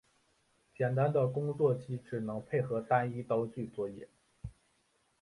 [0.75, 4.09] 简易的工具机只能配合单一刀具作业。